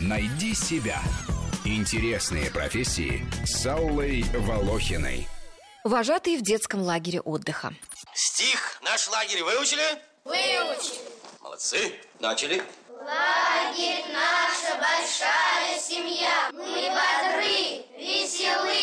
[0.00, 1.00] Найди себя.
[1.64, 5.28] Интересные профессии с Аллой Волохиной.
[5.84, 7.74] Вожатые в детском лагере отдыха.
[8.14, 9.82] Стих наш лагерь выучили?
[10.24, 11.00] Выучили.
[11.40, 11.92] Молодцы.
[12.18, 12.62] Начали.
[12.88, 16.50] Лагерь наша большая семья.
[16.52, 18.79] Мы бодры, веселы.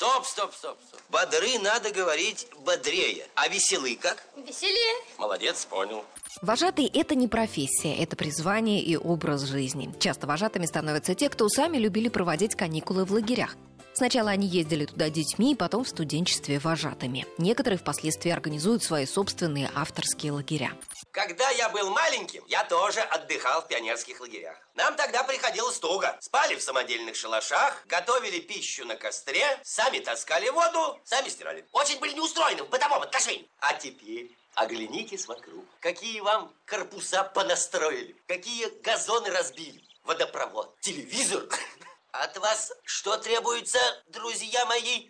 [0.00, 1.00] Стоп, стоп, стоп, стоп.
[1.10, 3.26] Бодры надо говорить бодрее.
[3.34, 4.24] А веселы как?
[4.34, 4.94] Веселее.
[5.18, 6.06] Молодец, понял.
[6.40, 9.94] Вожатый– это не профессия, это призвание и образ жизни.
[10.00, 13.56] Часто вожатыми становятся те, кто сами любили проводить каникулы в лагерях.
[13.92, 17.26] Сначала они ездили туда детьми, потом в студенчестве вожатыми.
[17.38, 20.72] Некоторые впоследствии организуют свои собственные авторские лагеря.
[21.10, 24.56] Когда я был маленьким, я тоже отдыхал в пионерских лагерях.
[24.74, 26.16] Нам тогда приходилось туго.
[26.20, 31.66] Спали в самодельных шалашах, готовили пищу на костре, сами таскали воду, сами стирали.
[31.72, 33.50] Очень были неустроены в бытовом отношении.
[33.58, 35.64] А теперь оглянитесь вокруг.
[35.80, 41.48] Какие вам корпуса понастроили, какие газоны разбили, водопровод, телевизор.
[42.22, 45.08] От вас что требуется, друзья мои?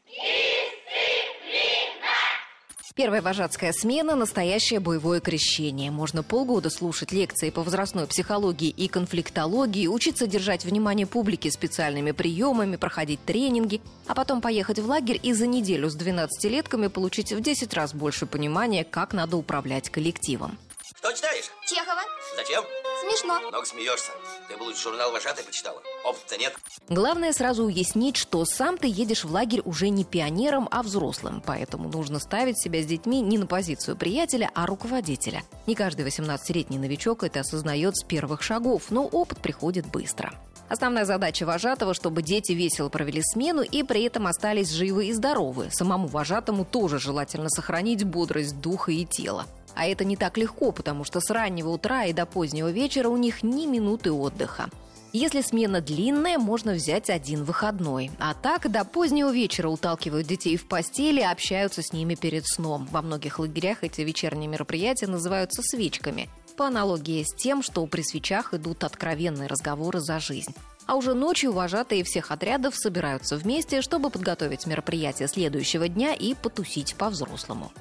[2.94, 5.90] Первая вожатская смена– настоящее боевое крещение.
[5.90, 12.76] Можно полгода слушать лекции по возрастной психологии и конфликтологии, учиться держать внимание публики специальными приемами,
[12.76, 17.74] проходить тренинги, а потом поехать в лагерь и за неделю с 12-летками получить в 10
[17.74, 20.58] раз больше понимания, как надо управлять коллективом.
[20.96, 21.50] Что читаешь?
[21.66, 22.02] Чехова.
[22.36, 22.62] Зачем?
[23.00, 23.40] Смешно.
[23.40, 24.12] Много смеешься.
[24.50, 25.80] Ты бы лучше журнал «Вожатый» почитала.
[26.04, 26.52] Опыта нет.
[26.88, 31.40] Главное сразу уяснить, что сам ты едешь в лагерь уже не пионером, а взрослым.
[31.46, 35.44] Поэтому нужно ставить себя с детьми не на позицию приятеля, а руководителя.
[35.68, 40.32] Не каждый 18-летний новичок это осознает с первых шагов, но опыт приходит быстро.
[40.68, 45.68] Основная задача вожатого, чтобы дети весело провели смену и при этом остались живы и здоровы.
[45.70, 49.46] Самому вожатому тоже желательно сохранить бодрость духа и тела.
[49.74, 53.16] А это не так легко, потому что с раннего утра и до позднего вечера у
[53.16, 54.68] них ни минуты отдыха.
[55.12, 58.12] Если смена длинная, можно взять один выходной.
[58.20, 62.88] А так, до позднего вечера уталкивают детей в постели, общаются с ними перед сном.
[62.92, 66.28] Во многих лагерях эти вечерние мероприятия называются свечками.
[66.56, 70.54] По аналогии с тем, что при свечах идут откровенные разговоры за жизнь.
[70.86, 76.94] А уже ночью вожатые всех отрядов собираются вместе, чтобы подготовить мероприятие следующего дня и потусить
[76.94, 77.72] по-взрослому.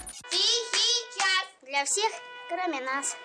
[1.79, 2.11] Для всех,
[2.49, 3.15] кроме нас.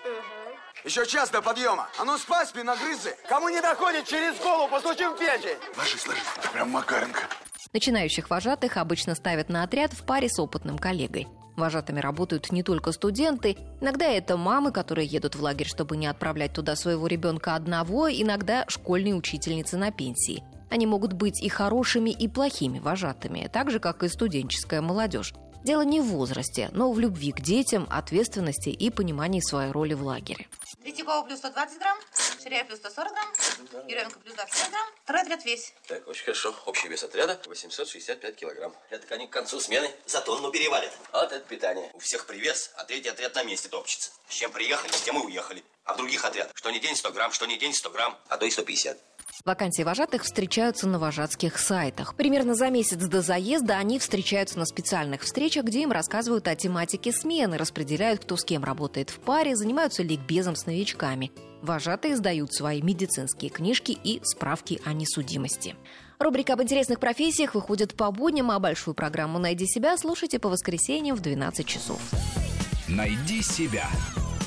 [0.84, 1.88] Еще час до подъема.
[1.98, 3.16] А ну спать, спиногрызы.
[3.28, 5.58] Кому не доходит, через голову постучим в печень.
[5.76, 6.22] Ложись, ложись.
[6.40, 7.22] Ты прям Макаренко.
[7.72, 11.26] Начинающих вожатых обычно ставят на отряд в паре с опытным коллегой.
[11.56, 16.52] Вожатыми работают не только студенты, иногда это мамы, которые едут в лагерь, чтобы не отправлять
[16.52, 20.44] туда своего ребенка одного, иногда школьные учительницы на пенсии.
[20.70, 25.32] Они могут быть и хорошими, и плохими вожатыми, так же, как и студенческая молодежь.
[25.64, 30.02] Дело не в возрасте, но в любви к детям, ответственности и понимании своей роли в
[30.02, 30.46] лагере.
[30.82, 31.98] Третьякова плюс 120 грамм,
[32.42, 34.86] Ширяев плюс 140 грамм, Еременко плюс 25 грамм.
[35.04, 35.72] Второй отряд весь.
[35.88, 36.54] Так, очень хорошо.
[36.66, 38.74] Общий вес отряда 865 килограмм.
[38.90, 40.92] Это они к концу смены за тонну перевалят.
[41.12, 41.90] Вот это питание.
[41.94, 44.10] У всех привес, а третий отряд на месте топчется.
[44.28, 45.64] С чем приехали, с тем и уехали.
[45.84, 48.36] А в других отрядах что не день 100 грамм, что не день 100 грамм, а
[48.36, 48.98] то и 150.
[49.44, 52.14] Вакансии вожатых встречаются на вожатских сайтах.
[52.14, 57.12] Примерно за месяц до заезда они встречаются на специальных встречах, где им рассказывают о тематике
[57.12, 61.30] смены, распределяют, кто с кем работает в паре, занимаются ликбезом с новичками.
[61.60, 65.76] Вожатые сдают свои медицинские книжки и справки о несудимости.
[66.18, 71.16] Рубрика об интересных профессиях выходит по будням, а большую программу «Найди себя» слушайте по воскресеньям
[71.16, 72.00] в 12 часов.
[72.88, 73.88] Найди себя.